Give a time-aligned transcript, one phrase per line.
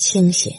[0.00, 0.50] 清醒，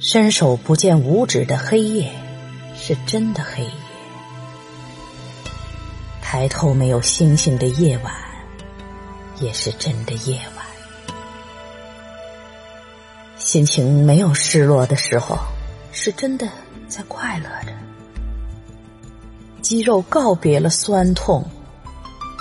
[0.00, 2.12] 伸手不见五指的黑夜，
[2.74, 3.70] 是真的黑夜；
[6.20, 8.12] 抬头没有星星的夜晚，
[9.40, 10.66] 也是真的夜晚。
[13.38, 15.38] 心情没有失落的时候，
[15.92, 16.50] 是真的
[16.88, 17.72] 在快乐着；
[19.62, 21.48] 肌肉告别了酸痛，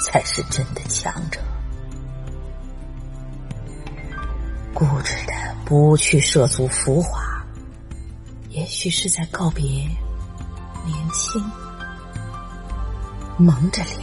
[0.04, 1.40] 才是真的强者。
[4.74, 5.34] 固执的
[5.66, 7.22] 不去涉足浮华，
[8.50, 11.44] 也许是在告别年轻。
[13.38, 14.00] 蒙着脸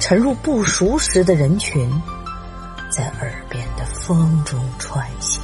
[0.00, 1.90] 沉入不熟识的人群，
[2.90, 5.42] 在耳边的风中穿行。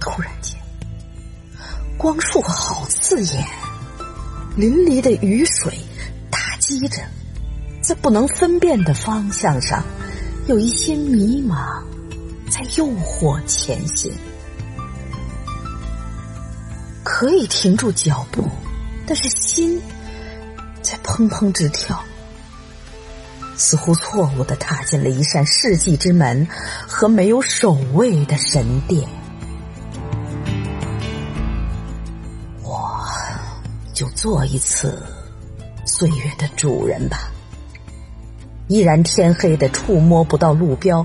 [0.00, 0.58] 突然间，
[1.96, 3.46] 光束好刺眼，
[4.56, 5.78] 淋漓的雨水
[6.30, 7.02] 打击着，
[7.80, 9.82] 在不能分辨的方向上，
[10.46, 11.82] 有一些迷茫。
[12.54, 14.12] 在诱惑前行，
[17.02, 18.44] 可以停住脚步，
[19.08, 19.82] 但是心
[20.80, 22.00] 在砰砰直跳，
[23.56, 26.46] 似乎错误的踏进了一扇世纪之门
[26.86, 29.08] 和没有守卫的神殿。
[32.62, 33.04] 我
[33.92, 35.02] 就做一次
[35.84, 37.32] 岁月的主人吧，
[38.68, 41.04] 依然天黑的触摸不到路标。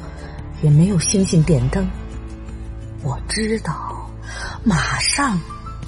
[0.61, 1.87] 也没有星星点灯，
[3.01, 4.09] 我知道，
[4.63, 5.39] 马上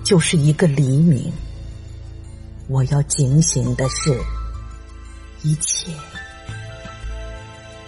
[0.03, 1.31] 就是一个黎明。
[2.67, 4.17] 我要警醒的是，
[5.43, 5.91] 一切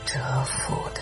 [0.05, 1.01] 蛰伏的。